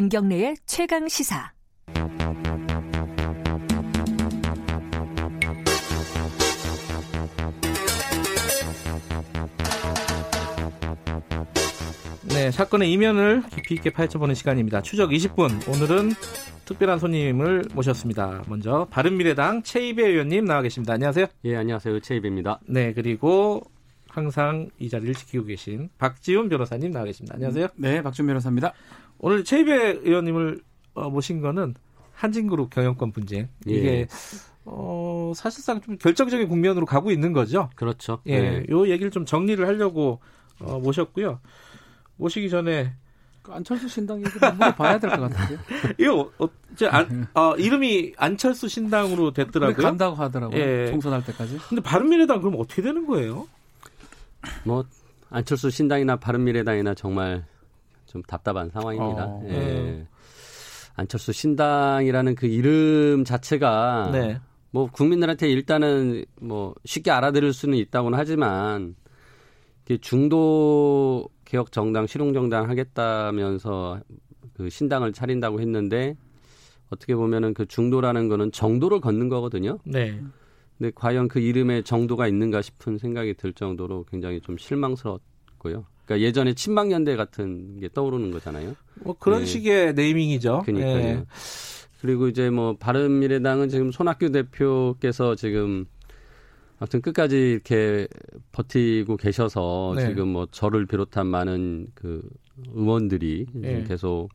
[0.00, 1.52] 김경래의 최강 시사.
[12.28, 14.80] 네, 사건의 이면을 깊이 있게 파헤쳐보는 시간입니다.
[14.80, 15.68] 추적 20분.
[15.68, 16.12] 오늘은
[16.64, 18.44] 특별한 손님을 모셨습니다.
[18.48, 20.94] 먼저 바른미래당 최이배 의원님 나와 계십니다.
[20.94, 21.26] 안녕하세요.
[21.44, 22.00] 예, 안녕하세요.
[22.00, 22.60] 최이배입니다.
[22.66, 23.60] 네, 그리고
[24.08, 27.34] 항상 이 자리를 지키고 계신 박지훈 변호사님 나와 계십니다.
[27.34, 27.68] 안녕하세요.
[27.76, 28.72] 네, 박지훈 변호사입니다.
[29.20, 30.60] 오늘 최이배 의원님을
[30.94, 31.74] 어, 모신 거는
[32.14, 33.48] 한진그룹 경영권 분쟁.
[33.66, 34.06] 이게 예.
[34.64, 37.70] 어, 사실상 좀 결정적인 국면으로 가고 있는 거죠.
[37.76, 38.20] 그렇죠.
[38.26, 38.64] 예, 네.
[38.70, 40.20] 요 얘기를 좀 정리를 하려고
[40.60, 41.40] 어, 모셨고요.
[42.16, 42.92] 모시기 전에
[43.42, 45.62] 그 안철수 신당 얘기 한번 봐야 될 것 같은데.
[45.98, 46.46] 이거 어,
[46.76, 49.76] 저 안, 어, 이름이 안철수 신당으로 됐더라고요.
[49.86, 50.60] 간다고 하더라고요.
[50.60, 50.88] 예.
[50.90, 51.58] 총선할 때까지.
[51.68, 53.48] 근데 바른미래당 그럼 어떻게 되는 거예요?
[54.64, 54.84] 뭐
[55.30, 57.44] 안철수 신당이나 바른미래당이나 정말
[58.10, 59.24] 좀 답답한 상황입니다.
[59.24, 59.48] 어, 예.
[59.48, 60.08] 네.
[60.96, 64.40] 안철수 신당이라는 그 이름 자체가 네.
[64.72, 68.96] 뭐 국민들한테 일단은 뭐 쉽게 알아들을 수는 있다고는 하지만
[70.00, 74.00] 중도 개혁 정당 실용 정당 하겠다면서
[74.54, 76.16] 그 신당을 차린다고 했는데
[76.90, 79.78] 어떻게 보면은 그 중도라는 거는 정도를 걷는 거거든요.
[79.84, 80.20] 네.
[80.78, 85.86] 근데 과연 그 이름에 정도가 있는가 싶은 생각이 들 정도로 굉장히 좀 실망스럽고요.
[86.10, 88.74] 그러니까 예전에 친박연대 같은 게 떠오르는 거잖아요.
[88.96, 89.46] 뭐 그런 네.
[89.46, 90.62] 식의 네이밍이죠.
[90.66, 90.96] 그러니까요.
[90.96, 91.24] 네.
[92.00, 95.86] 그리고 이제 뭐 바른미래당은 지금 손학규 대표께서 지금
[96.80, 98.08] 아무튼 끝까지 이렇게
[98.50, 100.08] 버티고 계셔서 네.
[100.08, 102.28] 지금 뭐 저를 비롯한 많은 그
[102.74, 103.84] 의원들이 네.
[103.86, 104.30] 계속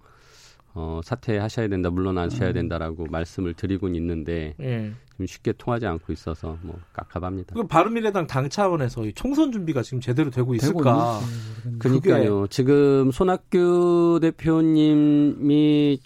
[0.75, 2.53] 어, 사퇴하셔야 된다, 물러나셔야 음.
[2.53, 3.07] 된다라고 음.
[3.11, 4.93] 말씀을 드리고 있는데 네.
[5.17, 7.55] 좀 쉽게 통하지 않고 있어서 뭐 깝깝합니다.
[7.55, 11.19] 그 바른미래당 당 차원에서 총선 준비가 지금 제대로 되고 있을까?
[11.63, 12.41] 되고 그러니까요.
[12.41, 12.49] 그게...
[12.49, 15.99] 지금 손학규 대표님이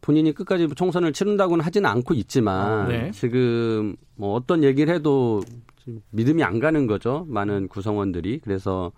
[0.00, 3.10] 본인이 끝까지 총선을 치른다고는 하지는 않고 있지만 아, 네.
[3.12, 5.42] 지금 뭐 어떤 얘기를 해도
[6.10, 7.26] 믿음이 안 가는 거죠.
[7.28, 8.40] 많은 구성원들이.
[8.42, 8.92] 그래서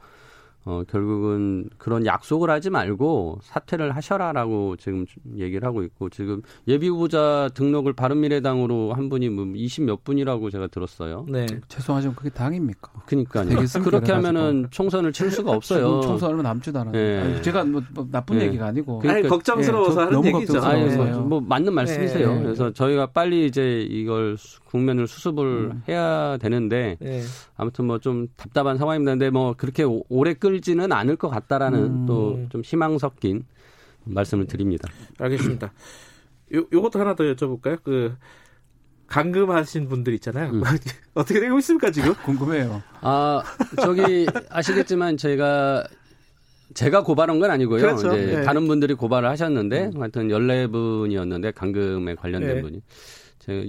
[0.67, 5.07] 어, 결국은 그런 약속을 하지 말고 사퇴를 하셔라라고 지금
[5.37, 11.25] 얘기를 하고 있고 지금 예비 후보자 등록을 바른미래당으로 한 분이 뭐 20몇 분이라고 제가 들었어요.
[11.29, 11.47] 네.
[11.69, 12.93] 죄송하지만 그게 당입니까?
[13.07, 13.49] 그러니까요.
[13.85, 16.01] 그렇게 하면은 총선을 칠 수가 없어요.
[16.01, 16.93] 총선 얼마 남지도 않아요.
[16.93, 17.43] 네.
[17.43, 18.47] 제가 뭐, 뭐 나쁜 네.
[18.47, 18.99] 얘기가 아니고.
[18.99, 20.17] 그러니까, 아니, 걱정스러워서 네.
[20.17, 20.61] 하는 얘기죠.
[20.61, 22.35] 아니, 뭐, 뭐 맞는 말씀이세요.
[22.35, 22.43] 네.
[22.43, 25.83] 그래서 저희가 빨리 이제 이걸 국면을 수습을 음.
[25.89, 27.23] 해야 되는데 네.
[27.57, 29.13] 아무튼 뭐 좀 답답한 상황입니다.
[29.13, 32.07] 근데 뭐 그렇게 오래 끌 지는 않을 것 같다라는 음.
[32.07, 33.45] 또좀 희망 섞인
[34.05, 34.89] 말씀을 드립니다.
[35.19, 35.73] 알겠습니다.
[36.55, 37.83] 요 요것도 하나 더 여쭤볼까요?
[37.83, 38.15] 그
[39.07, 40.51] 감금하신 분들 있잖아요.
[40.51, 40.63] 음.
[41.15, 42.15] 어떻게 되고 있습니까 지금?
[42.25, 42.83] 궁금해요.
[43.01, 43.43] 아
[43.83, 45.87] 저기 아시겠지만 제가
[46.75, 47.81] 제가 고발한 건 아니고요.
[47.81, 48.17] 그렇죠.
[48.17, 48.43] 이제 네.
[48.43, 50.03] 다른 분들이 고발을 하셨는데 음.
[50.03, 52.63] 하여튼 14분이었는데 감금에 관련된 네.
[52.63, 52.83] 분이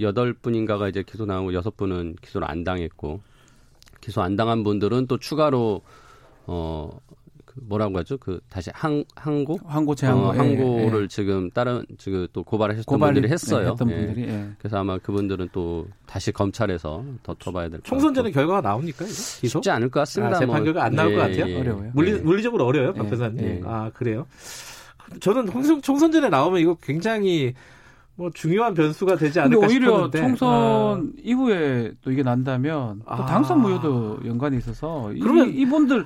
[0.01, 3.21] 여덟 분인가가 이제 기소 나오고 여섯 분은 기소를 안 당했고
[4.01, 5.81] 기소 안 당한 분들은 또 추가로
[6.47, 6.89] 어
[7.57, 8.17] 그 뭐라고 하죠?
[8.17, 11.07] 그 다시 항 항고 항고 제항 어, 항고를 예, 예.
[11.07, 13.71] 지금 다른 지금 또 고발하셨던 고발, 분들이 했어요.
[13.71, 14.49] 예, 분들이, 예.
[14.59, 19.05] 그래서 아마 그분들은 또 다시 검찰에서 더 터봐야 될 총선 전에 결과가 나옵니까?
[19.05, 19.13] 이거?
[19.13, 19.47] 기소?
[19.59, 20.37] 쉽지 않을 것 같습니다.
[20.37, 21.53] 아, 재판 결과 안 나올 것 예, 같아요.
[21.53, 21.59] 예.
[21.59, 21.91] 어려워요.
[21.93, 23.63] 물리, 물리적으로 어려워요, 박 변사님.
[23.65, 24.27] 아 그래요?
[25.19, 25.47] 저는
[25.81, 27.53] 총선 전에 나오면 이거 굉장히
[28.17, 31.03] 뭐 중요한 변수가 되지 않을까 오히려 싶었는데 총선 어.
[31.23, 33.25] 이후에 또 이게 난다면 또 아.
[33.25, 36.03] 당선 무효도 연관이 있어서 그러면 이, 분들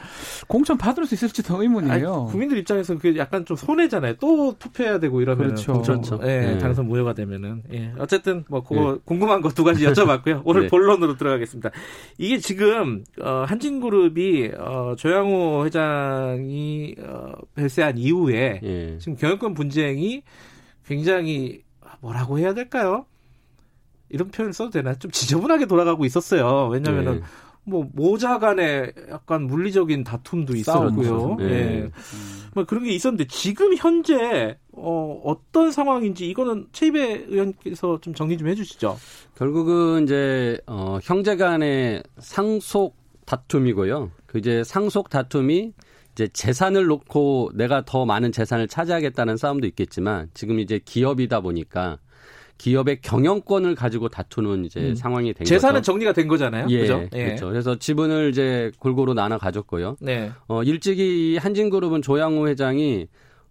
[0.47, 1.93] 공천 받을 수 있을지도 의문이에요.
[1.93, 4.15] 아니, 국민들 입장에서 그 약간 좀 손해잖아요.
[4.19, 5.81] 또 투표해야 되고 이러면 그렇죠.
[5.81, 6.19] 그렇죠.
[6.23, 6.57] 예, 네.
[6.57, 7.93] 당선 무효가 되면은 예.
[7.97, 8.99] 어쨌든 뭐 그거 네.
[9.05, 10.41] 궁금한 거 두 가지 여쭤봤고요.
[10.45, 10.67] 오늘 네.
[10.67, 11.69] 본론으로 들어가겠습니다.
[12.17, 18.97] 이게 지금 어, 한진그룹이 어, 조양호 회장이 어, 발세한 이후에 예.
[18.97, 20.23] 지금 경영권 분쟁이
[20.85, 21.61] 굉장히
[21.99, 23.05] 뭐라고 해야 될까요?
[24.09, 24.93] 이런 표현을 써도 되나?
[24.95, 26.67] 좀 지저분하게 돌아가고 있었어요.
[26.67, 27.21] 왜냐면은 네.
[27.63, 31.35] 뭐 모자 간에 약간 물리적인 다툼도 있었고요.
[31.37, 31.47] 네.
[31.47, 31.91] 네.
[32.53, 38.47] 뭐 그런 게 있었는데 지금 현재 어, 어떤 상황인지 이거는 최입배 의원께서 좀 정리 좀
[38.47, 38.97] 해주시죠.
[39.35, 44.11] 결국은 이제 어, 형제 간의 상속 다툼이고요.
[44.25, 45.73] 그 이제 상속 다툼이
[46.13, 51.99] 이제 재산을 놓고 내가 더 많은 재산을 차지하겠다는 싸움도 있겠지만 지금 이제 기업이다 보니까
[52.57, 54.95] 기업의 경영권을 가지고 다투는 이제 음.
[54.95, 55.91] 상황이 된 재산은 거죠.
[55.93, 56.67] 정리가 된 거잖아요.
[56.69, 57.07] 예, 그죠?
[57.13, 57.25] 예.
[57.25, 57.47] 그렇죠.
[57.47, 59.95] 그래서 지분을 이제 골고루 나눠 가졌고요.
[59.99, 60.31] 네.
[60.47, 63.07] 어, 일찍이 한진그룹은 조양호 회장이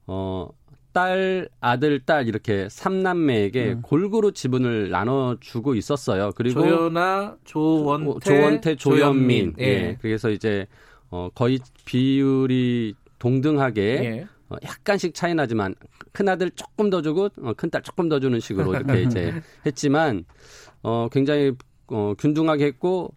[0.06, 0.48] 어,
[0.92, 3.82] 딸, 아들, 딸 이렇게 삼남매에게 음.
[3.82, 6.30] 골고루 지분을 나눠 주고 있었어요.
[6.36, 9.54] 그리고 조연아, 조원태, 조원태, 조현민.
[9.54, 9.54] 조현민.
[9.58, 9.64] 예.
[9.64, 9.98] 예.
[10.00, 10.66] 그래서 이제
[11.10, 14.26] 어, 거의 비율이 동등하게 예.
[14.48, 15.74] 어, 약간씩 차이 나지만
[16.12, 19.32] 큰 아들 조금 더 주고 어, 큰딸 조금 더 주는 식으로 이렇게 이제
[19.64, 20.24] 했지만
[20.82, 21.52] 어 굉장히
[21.88, 23.14] 어 균등하게 했고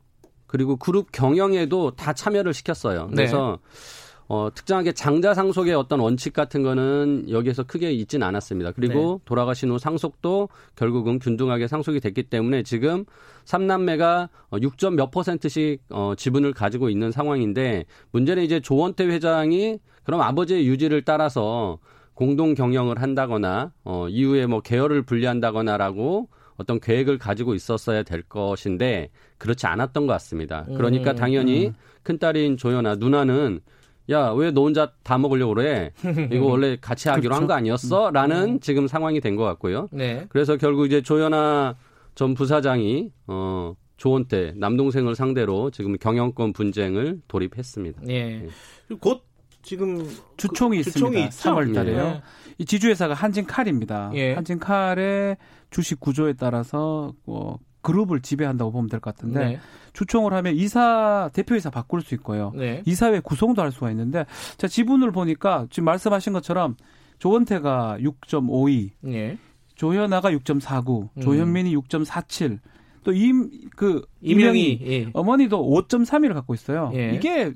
[0.48, 3.08] 그리고 그룹 경영에도 다 참여를 시켰어요.
[3.08, 3.16] 네.
[3.16, 4.03] 그래서 네.
[4.28, 8.72] 어, 특정하게 장자 상속의 어떤 원칙 같은 거는 여기에서 크게 있지는 않았습니다.
[8.72, 9.26] 그리고 네.
[9.26, 13.06] 돌아가신 후 상속도 결국은 균등하게 상속이 됐기 때문에 지금
[13.46, 20.68] 삼남매가 6점 몇 퍼센트씩 어, 지분을 가지고 있는 상황인데 문제는 이제 조원태 회장이 그럼 아버지의
[20.68, 21.80] 유지를 따라서
[22.14, 29.66] 공동 경영을 한다거나 어, 이후에 뭐 계열을 분리한다거나라고 어떤 계획을 가지고 있었어야 될 것인데 그렇지
[29.66, 30.66] 않았던 것 같습니다.
[30.66, 31.74] 그러니까 음, 당연히 음.
[32.04, 33.62] 큰딸인 조연아 누나는
[34.10, 35.92] 야, 왜 너 혼자 다 먹으려고 그래?
[36.32, 37.42] 이거 원래 같이 하기로 그렇죠.
[37.42, 38.12] 한거 아니었어?
[38.12, 38.60] 라는 음.
[38.60, 39.88] 지금 상황이 된 것 같고요.
[39.92, 40.26] 네.
[40.30, 41.76] 그래서 결국 이제 조연아
[42.16, 48.02] 전 부사장이, 어, 조원 때 남동생을 상대로 지금 경영권 분쟁을 돌입했습니다.
[48.04, 48.46] 네.
[48.90, 48.96] 네.
[49.00, 49.24] 곧
[49.62, 50.06] 지금
[50.38, 51.30] 주총이 그, 있습니다.
[51.30, 52.04] 주총이 3월 달에요.
[52.04, 52.22] 네.
[52.58, 54.12] 이 지주회사가 한진칼입니다.
[54.16, 54.34] 예.
[54.34, 55.38] 한진칼의
[55.72, 59.60] 주식 구조에 따라서 뭐 그룹을 지배한다고 보면 될 것 같은데 네.
[59.94, 62.52] 주총을 하면 이사 대표이사 바꿀 수 있고요.
[62.56, 62.82] 네.
[62.86, 64.26] 이사회 구성도 할 수가 있는데
[64.58, 66.76] 자 지분을 보니까 지금 말씀하신 것처럼
[67.20, 69.38] 조원태가 6.52, 네.
[69.76, 71.22] 조현아가 6.49, 음.
[71.22, 72.60] 조현민이 6.47,
[73.04, 75.10] 또 임그 이명희 예.
[75.14, 76.92] 어머니도 5.31을 갖고 있어요.
[76.96, 77.12] 예.
[77.14, 77.54] 이게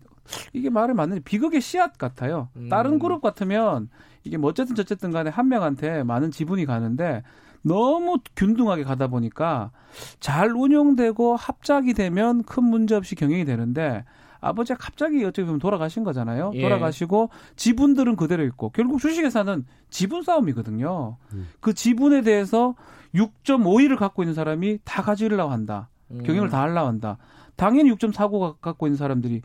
[0.54, 2.50] 이게 말을 맞는 비극의 씨앗 같아요.
[2.56, 2.70] 음.
[2.70, 3.90] 다른 그룹 같으면
[4.24, 7.24] 이게 뭐 어쨌든 저쨌든 간에 한 명한테 많은 지분이 가는데
[7.62, 9.72] 너무 균등하게 가다 보니까
[10.20, 14.06] 잘 운영되고 합작이 되면 큰 문제 없이 경영이 되는데
[14.40, 16.52] 아버지가 갑자기 어떻게 보면 돌아가신 거잖아요.
[16.54, 16.62] 예.
[16.62, 21.18] 돌아가시고 지분들은 그대로 있고 결국 주식회사는 지분 싸움이거든요.
[21.34, 21.50] 음.
[21.60, 22.76] 그 지분에 대해서
[23.16, 25.90] 6.5위를 갖고 있는 사람이 다 가지려고 한다.
[26.10, 26.52] 경영을 음.
[26.52, 27.18] 다 하려고 한다.
[27.58, 29.42] 당연히 6.49가 갖고 있는 사람들이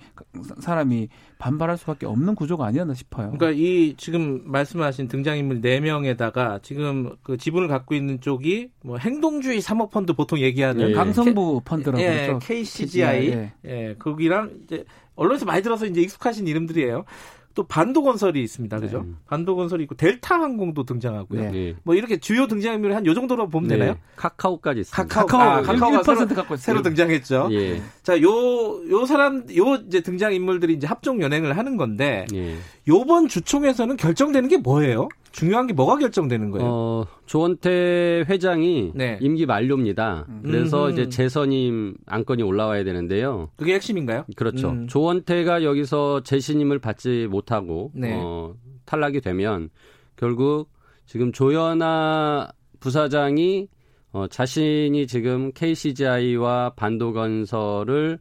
[0.60, 3.32] 사람이 반발할 수밖에 없는 구조가 아니었나 싶어요.
[3.32, 10.12] 그러니까 이 지금 말씀하신 등장인물 4명에다가 지금 그 지분을 갖고 있는 쪽이 뭐 행동주의 사모펀드
[10.12, 10.92] 보통 얘기하는 예.
[10.92, 12.38] 강성부 펀드라고 예, 그러죠.
[12.46, 13.52] KCGI 예.
[13.64, 13.94] 예.
[13.98, 14.84] 거기랑 이제
[15.16, 17.04] 언론에서 많이 들어서 이제 익숙하신 이름들이에요.
[17.54, 18.80] 또 반도건설이 있습니다.
[18.80, 19.02] 그죠?
[19.06, 19.12] 네.
[19.26, 21.50] 반도건설이 있고 델타 항공도 등장하고요.
[21.50, 21.74] 네.
[21.84, 23.78] 뭐 이렇게 주요 등장인물이 한 요 정도로 보면 네.
[23.78, 23.96] 되나요?
[24.16, 25.14] 카카오까지 있습니다.
[25.14, 27.48] 카카오, 카카오, 아, 카카오가 1% 새로, 갖고 새로 등장했죠.
[27.52, 27.82] 예.
[28.02, 28.28] 자, 요,
[28.90, 32.56] 요 사람, 요 이제 등장인물들이 이제 합종 연행을 하는 건데, 예.
[32.88, 35.08] 요번 주총에서는 결정되는 게 뭐예요?
[35.32, 36.68] 중요한 게 뭐가 결정되는 거예요?
[36.68, 39.18] 어, 조원태 회장이 네.
[39.20, 40.26] 임기 만료입니다.
[40.28, 40.42] 음.
[40.44, 40.92] 그래서 음.
[40.92, 43.50] 이제 재선임 안건이 올라와야 되는데요.
[43.56, 44.26] 그게 핵심인가요?
[44.36, 44.70] 그렇죠.
[44.70, 44.86] 음.
[44.86, 48.12] 조원태가 여기서 재신임을 받지 못하고 네.
[48.14, 49.70] 어, 탈락이 되면
[50.16, 50.70] 결국
[51.06, 53.68] 지금 조연아 부사장이
[54.12, 58.18] 어, 자신이 지금 KCGI와 반도건설을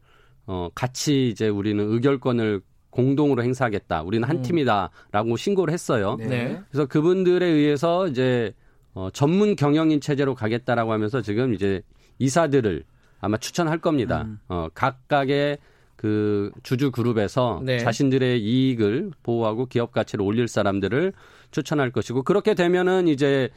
[0.48, 4.04] 어, 같이 이제 우리는 의결권을 공동으로 행사하겠다.
[4.04, 4.42] 우리는 한 음.
[4.44, 6.18] 팀이다라고 신고를 했어요.
[6.20, 6.62] 네.
[6.70, 8.54] 그래서 그분들에 의해서 이제
[8.94, 11.82] 어, 전문 경영인 체제로 가겠다라고 하면서 지금 이제
[12.20, 12.84] 이사들을
[13.20, 14.24] 아마 추천할 겁니다.
[14.24, 14.40] 음.
[14.48, 15.58] 어, 각각의
[15.96, 17.78] 그 주주 그룹에서 네.
[17.78, 21.14] 자신들의 이익을 보호하고 기업 가치를 올릴 사람들을
[21.52, 23.50] 추천할 것이고 그렇게 되면은 이제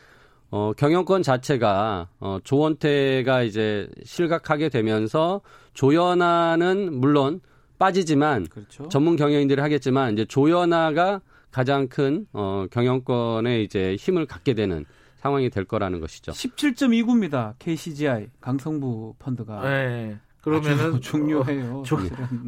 [0.50, 5.40] 어, 경영권 자체가 어, 조원태가 이제 실각하게 되면서
[5.72, 7.40] 조연아는 물론
[7.84, 8.88] 빠지지만 그렇죠.
[8.88, 14.86] 전문 경영인들이 하겠지만 이제 조연아가 가장 큰 어, 경영권에 이제 힘을 갖게 되는
[15.16, 16.32] 상황이 될 거라는 것이죠.
[16.32, 17.54] 17.29입니다.
[17.58, 19.68] KCGI 강성부 펀드가.
[19.68, 20.18] 네.
[20.44, 21.82] 그러면은 중요해요.
[21.86, 21.96] 조,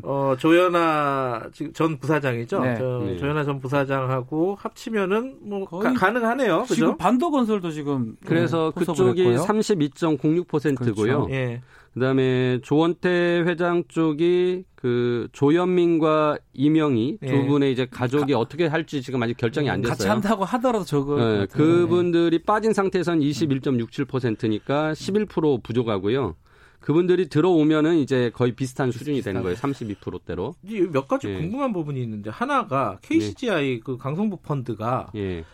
[0.02, 2.60] 어, 조연아 전 부사장이죠.
[2.60, 2.76] 네.
[2.78, 3.16] 저, 네.
[3.16, 6.74] 조연아 전 부사장하고 합치면은 뭐 가, 능하네요 그죠?
[6.74, 10.94] 지금 반도 건설도 지금 그래서 그쪽이 32.06%고요.
[10.94, 11.28] 그렇죠.
[11.30, 11.62] 예.
[11.94, 17.46] 그다음에 조원태 회장 쪽이 그 조현민과 이명희 두 예.
[17.46, 19.96] 분의 이제 가족이 가, 어떻게 할지 지금 아직 결정이 안 됐어요.
[19.96, 26.34] 같이 한다고 하더라도 저거 네, 그분들이 빠진 상태에서는 21.67%니까 11% 부족하고요.
[26.86, 29.56] 그분들이 들어오면은 이제 거의 비슷한 수준이 되는 거예요.
[29.56, 30.54] 32%대로.
[30.92, 31.34] 몇 가지 예.
[31.36, 33.80] 궁금한 부분이 있는데 하나가 KCGI 예.
[33.80, 35.44] 그 강성부 펀드가 예.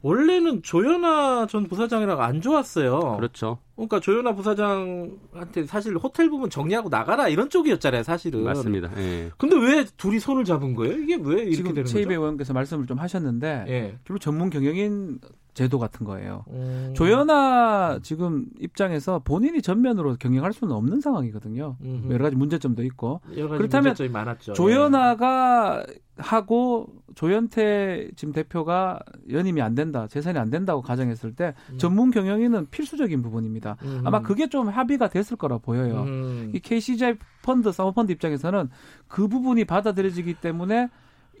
[0.00, 3.16] 원래는 조현아 전 부사장이랑 안 좋았어요.
[3.16, 3.58] 그렇죠.
[3.76, 8.42] 그러니까 조현아 부사장한테 사실 호텔 부분 정리하고 나가라 이런 쪽이었잖아요, 사실은.
[8.42, 8.90] 맞습니다.
[8.96, 9.30] 예.
[9.36, 10.94] 근데 왜 둘이 손을 잡은 거예요?
[10.94, 11.92] 이게 왜 이렇게 되는 거죠?
[11.92, 13.98] 최이배 의원께서 말씀을 좀 하셨는데 예.
[14.04, 15.18] 결국 전문 경영인
[15.54, 16.44] 제도 같은 거예요.
[16.50, 16.92] 음.
[16.96, 21.76] 조연아 지금 입장에서 본인이 전면으로 경영할 수는 없는 상황이거든요.
[21.82, 22.12] 음흠.
[22.12, 23.20] 여러 가지 문제점도 있고.
[23.36, 24.54] 여러 가지 그렇다면 문제점이.
[24.54, 25.94] 조연아가 예.
[26.16, 31.78] 하고 조현태 지금 대표가 연임이 안 된다, 재산이 안 된다고 가정했을 때 음.
[31.78, 33.76] 전문 경영인은 필수적인 부분입니다.
[33.82, 34.02] 음.
[34.04, 36.02] 아마 그게 좀 합의가 됐을 거라 보여요.
[36.02, 36.52] 음.
[36.54, 38.68] 이 KCJ 펀드, 사모펀드 입장에서는
[39.08, 40.88] 그 부분이 받아들여지기 때문에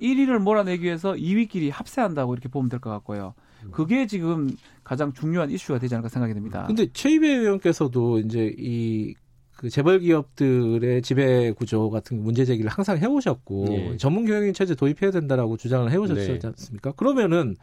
[0.00, 3.34] 1위를 몰아내기 위해서 2위끼리 합세한다고 이렇게 보면 될 것 같고요.
[3.70, 4.50] 그게 지금
[4.84, 6.64] 가장 중요한 이슈가 되지 않을까 생각이 됩니다.
[6.66, 9.14] 근데 최이배 의원께서도 이제 이
[9.60, 13.96] 그 재벌 기업들의 지배 구조 같은 문제 제기를 항상 해오셨고 네.
[13.98, 16.40] 전문 경영인 체제 도입해야 된다라고 주장을 해오셨지 네.
[16.42, 16.92] 않습니까?
[16.92, 17.56] 그러면은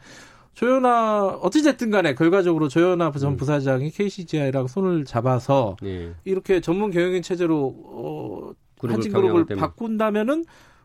[0.54, 3.36] 조현아 어찌됐든 간에 결과적으로 조현아 전 음.
[3.36, 6.12] 부사장이 KCGI랑 손을 잡아서 네.
[6.22, 8.52] 이렇게 전문 경영인 체제로 어,
[8.86, 10.44] 한진 그룹을 바꾼다면은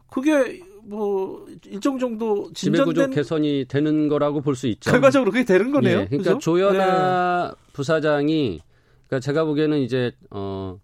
[0.10, 4.92] 그게 뭐 일정 정도 진전된 개선이 되는 거라고 볼 수 있죠.
[4.92, 6.00] 결과적으로 그게 되는 거네요.
[6.02, 6.40] 네, 그러니까 그죠?
[6.40, 7.56] 조연아 네.
[7.74, 8.60] 부사장이
[9.08, 10.78] 그러니까 제가 보기에는 이제 어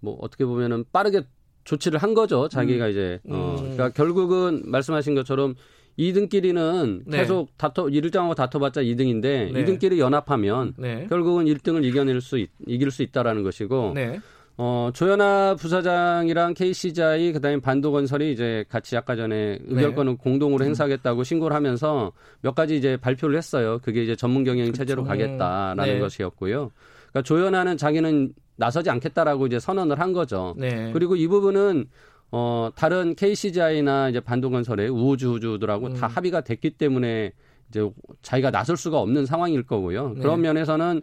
[0.00, 1.22] 뭐 어떻게 보면은 빠르게
[1.64, 2.48] 조치를 한 거죠.
[2.48, 2.90] 자기가 음.
[2.90, 3.62] 이제 어 음.
[3.62, 5.56] 그러니까 결국은 말씀하신 것처럼
[5.98, 7.18] 2등끼리는 네.
[7.18, 9.64] 계속 다퉈 1등하고 다퉈봤자 2등인데 네.
[9.64, 11.06] 2등끼리 연합하면 네.
[11.08, 14.20] 결국은 1등을 이겨낼 수 이길 수 있다라는 것이고 네.
[14.58, 20.18] 어, 조현아 부사장이랑 KC자이 그다음에 반도건설이 이제 같이 아까 전에 의결권을 네.
[20.18, 20.68] 공동으로 음.
[20.68, 23.78] 행사하겠다고 신고를 하면서 몇 가지 이제 발표를 했어요.
[23.82, 25.04] 그게 이제 전문 경영 체제로.
[25.04, 25.98] 가겠다라는 네.
[25.98, 26.70] 것이었고요.
[27.10, 30.54] 그러니까 조현아는 자기는 나서지 않겠다라고 이제 선언을 한 거죠.
[30.56, 30.90] 네.
[30.92, 31.86] 그리고 이 부분은
[32.32, 35.94] 어, 다른 KC자이나 이제 반도건설의 우주주들하고 음.
[35.94, 37.32] 다 합의가 됐기 때문에
[37.68, 37.88] 이제
[38.22, 40.14] 자기가 나설 수가 없는 상황일 거고요.
[40.14, 40.20] 네.
[40.22, 41.02] 그런 면에서는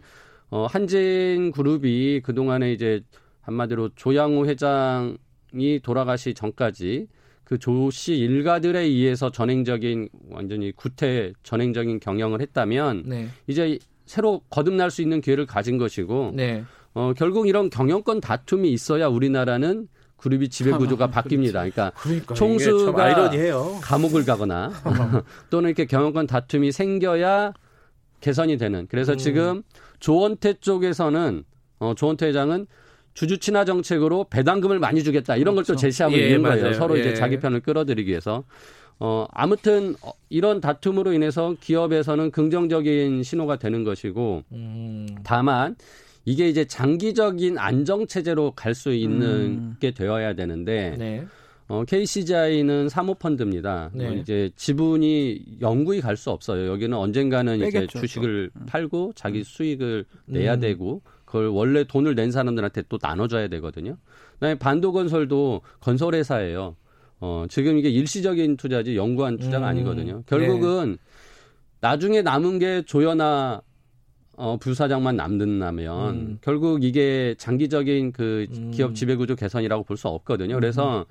[0.50, 3.02] 어, 한진 그룹이 그동안에 이제
[3.44, 7.06] 한마디로 조양호 회장이 돌아가시 전까지
[7.44, 13.28] 그 조 씨 일가들에 의해서 전행적인 완전히 구태 전행적인 경영을 했다면 네.
[13.46, 16.64] 이제 새로 거듭날 수 있는 기회를 가진 것이고 네.
[16.94, 21.52] 어, 결국 이런 경영권 다툼이 있어야 우리나라는 그룹이 지배 구조가 바뀝니다.
[21.52, 23.30] 그러니까, 그러니까 총수가
[23.82, 24.72] 감옥을 가거나
[25.50, 27.52] 또는 이렇게 경영권 다툼이 생겨야
[28.20, 28.86] 개선이 되는.
[28.88, 29.18] 그래서 음.
[29.18, 29.62] 지금
[30.00, 31.44] 조원태 쪽에서는
[31.80, 32.66] 어, 조원태 회장은
[33.14, 35.72] 주주 친화 정책으로 배당금을 많이 주겠다 이런 그렇죠.
[35.72, 36.62] 걸또 제시하고 예, 있는 거예요.
[36.62, 36.74] 맞아요.
[36.74, 37.00] 서로 예.
[37.00, 38.44] 이제 자기 편을 끌어들이기 위해서.
[39.00, 45.06] 어, 아무튼 어, 이런 다툼으로 인해서 기업에서는 긍정적인 신호가 되는 것이고 음.
[45.24, 45.74] 다만
[46.24, 49.76] 이게 이제 장기적인 안정 체제로 갈 수 있는 음.
[49.80, 51.26] 게 되어야 되는데 네.
[51.66, 53.90] 어, KCGI는 사모펀드입니다.
[53.94, 54.06] 네.
[54.08, 56.68] 어, 이제 지분이 영구히 갈 수 없어요.
[56.70, 58.60] 여기는 언젠가는 빼겠죠, 이제 주식을 또.
[58.60, 58.66] 음.
[58.66, 60.60] 팔고 자기 수익을 내야 음.
[60.60, 61.02] 되고
[61.34, 63.96] 그걸 원래 돈을 낸 사람들한테 또 나눠줘야 되거든요.
[64.34, 66.76] 그다음에 반도건설도 건설회사예요.
[67.18, 69.70] 어, 지금 이게 일시적인 투자지 연구한 투자가 음.
[69.70, 70.22] 아니거든요.
[70.26, 70.96] 결국은 네.
[71.80, 73.62] 나중에 남은 게 조연아
[74.36, 76.38] 어, 부사장만 남는다면 음.
[76.40, 78.70] 결국 이게 장기적인 그 음.
[78.72, 80.54] 기업 지배구조 개선이라고 볼 수 없거든요.
[80.54, 81.04] 그래서 음.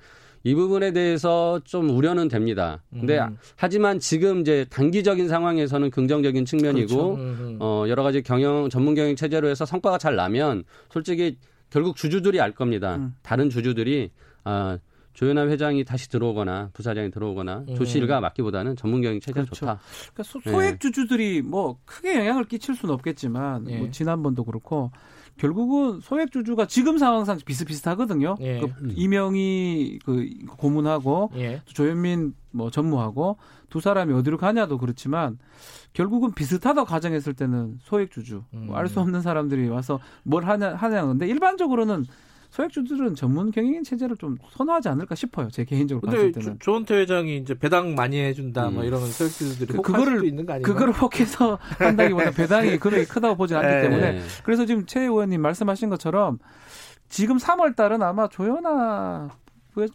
[0.44, 2.82] 이 부분에 대해서 좀 우려는 됩니다.
[2.90, 3.38] 근데 음.
[3.56, 7.56] 하지만 지금 이제 단기적인 상황에서는 긍정적인 측면이고 그렇죠.
[7.60, 11.38] 어 여러 가지 경영 전문 경영 체제로 해서 성과가 잘 나면 솔직히
[11.70, 12.96] 결국 주주들이 알 겁니다.
[12.96, 13.14] 음.
[13.22, 14.10] 다른 주주들이
[14.44, 14.78] 아
[15.14, 17.74] 조현아 회장이 다시 들어오거나 부사장이 들어오거나 음.
[17.76, 19.60] 조실가 맡기보다는 전문 경영 체제가 그렇죠.
[19.60, 19.80] 좋다.
[20.12, 20.68] 그러니까 소, 네.
[20.68, 23.78] 액 주주들이 뭐 크게 영향을 끼칠 수는 없겠지만 예.
[23.78, 24.90] 뭐 지난번도 그렇고
[25.36, 28.36] 결국은 소액 주주가 지금 상황상 비슷비슷하거든요.
[28.40, 28.60] 예.
[28.60, 31.60] 그 이명희 그 고문하고 예.
[31.66, 33.36] 조현민 뭐 전무하고
[33.68, 35.38] 두 사람이 어디로 가냐도 그렇지만
[35.92, 38.66] 결국은 비슷하다 가정했을 때는 소액 주주 음.
[38.66, 42.04] 뭐 알수 없는 사람들이 와서 뭘 하냐 하냐 근데 일반적으로는
[42.54, 45.50] 소액주들은 전문 경영인 체제를 좀 선호하지 않을까 싶어요.
[45.50, 46.58] 제 개인적으로 봤을 때는.
[46.60, 48.74] 조원태 회장이 이제 배당 많이 해준다, 뭐 음.
[48.74, 50.72] 뭐 이런 소액주들이 그, 그거를 있는 거 아닌가?
[50.72, 53.82] 그거를 혹해서 한다기보다 배당이 금액이 크다고 보지 않기 네.
[53.82, 56.38] 때문에 그래서 지금 최 의원님 말씀하신 것처럼
[57.08, 59.30] 지금 3월 달은 아마 조현아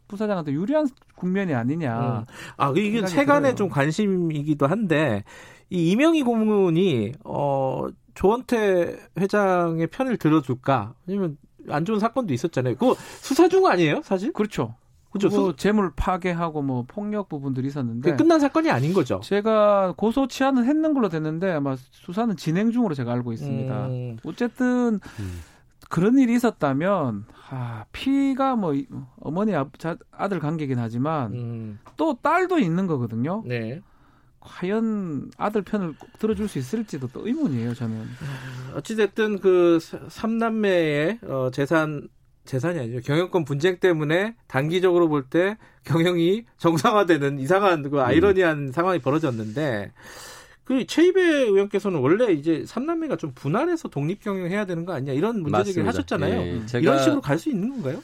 [0.10, 1.98] 부사장한테 유리한 국면이 아니냐.
[1.98, 2.26] 음.
[2.58, 5.24] 아, 그 이게 세간의 좀 관심이기도 한데
[5.70, 10.94] 이 이명희 고문이 어 조원태 회장의 편을 들어줄까?
[11.08, 11.38] 아니면
[11.72, 12.76] 안 좋은 사건도 있었잖아요.
[12.76, 14.32] 그거 수사 중 아니에요, 사실?
[14.34, 14.76] 그렇죠.
[15.12, 15.30] 그죠.
[15.30, 19.20] 뭐 재물 파괴하고 뭐 폭력 부분들이 있었는데 끝난 사건이 아닌 거죠.
[19.24, 23.88] 제가 고소 치안은 했는 걸로 됐는데 아마 수사는 진행 중으로 제가 알고 있습니다.
[23.88, 24.18] 음.
[24.24, 25.42] 어쨌든 음.
[25.90, 28.76] 그런 일이 있었다면 아, 피가 뭐
[29.20, 29.54] 어머니
[30.12, 31.80] 아들 관계긴 하지만 음.
[31.98, 33.44] 또 딸도 있는 거거든요.
[33.48, 33.82] 네.
[34.40, 38.06] 과연 아들 편을 들어줄 수 있을지도 또 의문이에요, 저는.
[38.76, 39.80] 어찌됐든 그
[40.10, 42.08] 삼남매의 어, 재산
[42.46, 43.00] 재산이 아니죠.
[43.02, 48.72] 경영권 분쟁 때문에 단기적으로 볼 때 경영이 정상화되는 이상한 그 아이러니한 음.
[48.72, 49.92] 상황이 벌어졌는데
[50.64, 55.64] 그 최이배 의원께서는 원래 이제 삼남매가 좀 분할해서 독립 경영해야 되는 거 아니냐 이런 문제
[55.64, 56.42] 제기를 하셨잖아요.
[56.42, 58.02] 네, 이런 식으로 갈 수 있는 건가요?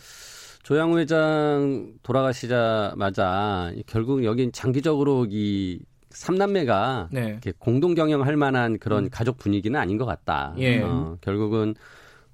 [0.63, 5.79] 조양호 회장 돌아가시자마자 결국 여긴 장기적으로 이
[6.15, 7.27] 삼남매가 네.
[7.27, 9.09] 이렇게 공동 경영할 만한 그런 음.
[9.11, 10.53] 가족 분위기는 아닌 것 같다.
[10.57, 10.81] 예.
[10.81, 11.75] 어, 결국은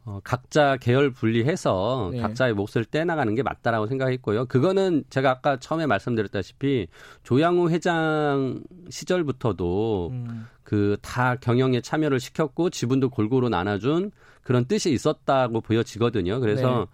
[0.03, 2.21] 어, 각자 계열 분리해서 네.
[2.21, 4.45] 각자의 몫을 떼나가는 게 맞다라고 생각했고요.
[4.45, 6.87] 그거는 제가 아까 처음에 말씀드렸다시피
[7.23, 10.47] 조양우 회장 시절부터도 음.
[10.63, 14.11] 그다 경영에 참여를 시켰고 지분도 골고루 나눠준
[14.41, 16.39] 그런 뜻이 있었다고 보여지거든요.
[16.39, 16.85] 그래서 네.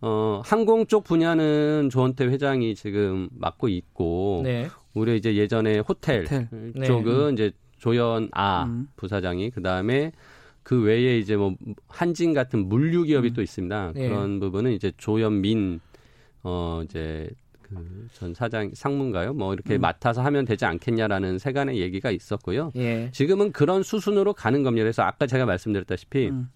[0.00, 4.68] 어, 항공 쪽 분야는 조원태 회장이 지금 맡고 있고 네.
[4.94, 6.48] 우리 이제 예전에 호텔, 호텔.
[6.84, 7.44] 쪽은 네.
[7.48, 8.88] 이제 조연 아 음.
[8.96, 10.12] 부사장이 그 다음에
[10.62, 11.54] 그 외에 이제 뭐
[11.88, 13.34] 한진 같은 물류 기업이 음.
[13.34, 13.92] 또 있습니다.
[13.94, 14.08] 네.
[14.08, 15.80] 그런 부분은 이제 조현민
[16.42, 17.28] 어 이제
[17.62, 19.34] 그 전 사장 상무인가요?
[19.34, 19.80] 뭐 이렇게 음.
[19.80, 22.72] 맡아서 하면 되지 않겠냐라는 세간의 얘기가 있었고요.
[22.76, 23.10] 예.
[23.12, 24.84] 지금은 그런 수순으로 가는 겁니다.
[24.84, 26.48] 그래서 아까 제가 말씀드렸다시피 음.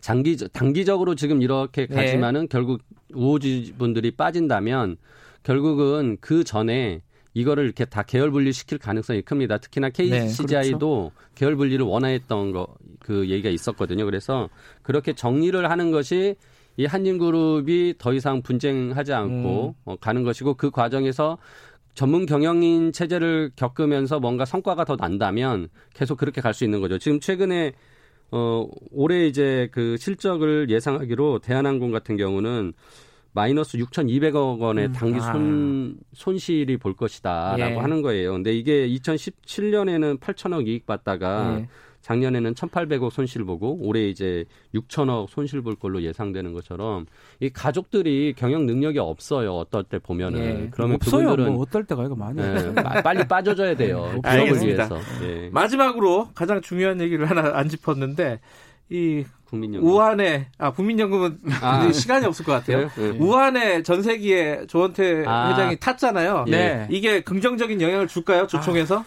[0.00, 1.94] 장기 단기적으로 지금 이렇게 네.
[1.94, 2.46] 가지만은 네.
[2.50, 4.96] 결국 우호지 분들이 빠진다면
[5.42, 7.02] 결국은 그 전에
[7.40, 9.58] 이거를 이렇게 다 계열 분리 시킬 가능성이 큽니다.
[9.58, 11.34] 특히나 KCGI도 네, 그렇죠.
[11.34, 12.66] 계열 분리를 원화했던 거
[13.08, 14.04] 그 얘기가 있었거든요.
[14.04, 14.50] 그래서
[14.82, 16.36] 그렇게 정리를 하는 것이
[16.76, 19.82] 이 한진그룹이 더 이상 분쟁하지 않고 음.
[19.86, 21.38] 어, 가는 것이고 그 과정에서
[21.94, 26.98] 전문 경영인 체제를 겪으면서 뭔가 성과가 더 난다면 계속 그렇게 갈 수 있는 거죠.
[26.98, 27.72] 지금 최근에
[28.30, 32.74] 어 올해 이제 그 실적을 예상하기로 대한항공 같은 경우는
[33.32, 36.04] 마이너스 6,200억 원의 음, 단기 손, 아.
[36.14, 37.76] 손실이 볼 것이다라고 예.
[37.76, 38.32] 하는 거예요.
[38.32, 41.68] 근데 이게 2017년에는 8천억 이익 봤다가 예.
[42.00, 44.44] 작년에는 1,800억 손실 보고 올해 이제
[44.74, 47.06] 6천억 손실 볼 걸로 예상되는 것처럼
[47.40, 49.54] 이 가족들이 경영 능력이 없어요.
[49.54, 50.68] 어떨 때 보면은 예.
[50.70, 51.24] 그러면 없어요.
[51.24, 54.20] 그분들은 뭐 어떨 때가 이거 많이 예, 빨리 빠져줘야 돼요.
[54.24, 54.98] 기업을 위해서.
[55.22, 55.50] 예.
[55.52, 58.40] 마지막으로 가장 중요한 얘기를 하나 안 짚었는데
[58.90, 59.88] 이 국민연금.
[59.88, 61.90] 우한에 아 국민연금은 아.
[61.90, 62.88] 시간이 없을 것 같아요.
[62.88, 63.18] 네, 네.
[63.18, 65.50] 우한에 전세기에 조원태 아.
[65.50, 66.44] 회장이 탔잖아요.
[66.48, 66.86] 네.
[66.90, 68.46] 이게 긍정적인 영향을 줄까요?
[68.46, 69.00] 조총에서?
[69.00, 69.04] 아.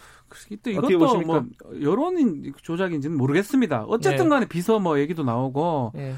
[0.64, 1.46] 또 이것도 뭐
[1.82, 3.84] 여론 조작인지는 모르겠습니다.
[3.88, 4.30] 어쨌든 네.
[4.30, 6.16] 간에 비서 뭐 얘기도 나오고 네.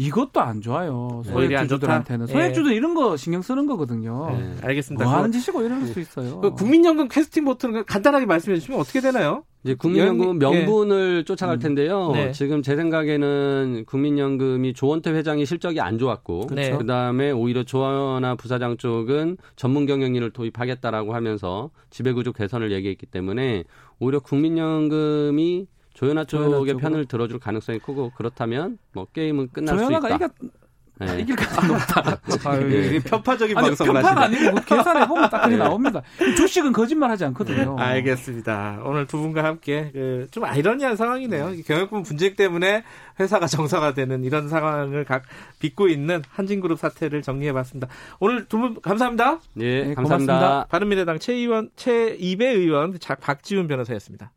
[0.00, 1.20] 이것도 안 좋아요.
[1.26, 1.32] 네.
[1.32, 2.24] 소액주주들한테는.
[2.26, 2.32] 네.
[2.32, 4.30] 소액주주 이런 거 신경 쓰는 거거든요.
[4.30, 4.54] 네.
[4.62, 5.04] 알겠습니다.
[5.04, 6.40] 뭐 하는 짓이고 이럴 수 있어요.
[6.40, 9.44] 그 국민연금 캐스팅 버튼 간단하게 말씀해 주시면 어떻게 되나요?
[9.62, 11.24] 이제 국민연금 명분을 예.
[11.24, 11.60] 쫓아갈 음.
[11.60, 12.12] 텐데요.
[12.12, 12.32] 네.
[12.32, 16.74] 지금 제 생각에는 국민연금이 조원태 회장이 실적이 안 좋았고, 네.
[16.78, 23.64] 그 다음에 오히려 조원아 부사장 쪽은 전문 경영인을 도입하겠다라고 하면서 지배구조 개선을 얘기했기 때문에
[23.98, 25.66] 오히려 국민연금이
[26.00, 30.14] 조연아 쪽의 편을 들어줄 가능성이 크고 그렇다면 뭐 게임은 끝날 수 있다.
[30.14, 30.28] 이가
[30.98, 31.20] 네.
[31.20, 32.20] 이길 가능성이 높다.
[32.70, 32.98] 예.
[33.00, 35.62] 편파적인 아니, 방송을 편파가 아니고 그 계산해 보면 딱 그게 네.
[35.62, 36.00] 나옵니다.
[36.38, 37.76] 주식은 거짓말하지 않거든요.
[37.80, 38.80] 알겠습니다.
[38.82, 41.52] 오늘 두 분과 함께 그, 좀 아이러니한 상황이네요.
[41.66, 42.82] 경영권 분쟁 때문에
[43.18, 45.24] 회사가 정상화되는 이런 상황을 각
[45.58, 47.88] 빚고 있는 한진그룹 사태를 정리해봤습니다.
[48.20, 49.40] 오늘 두 분 감사합니다.
[49.52, 50.32] 네, 네 감사합니다.
[50.32, 50.66] 고맙습니다.
[50.70, 54.32] 바른미래당 최의원 최이배 의원 박지훈 변호사였습니다.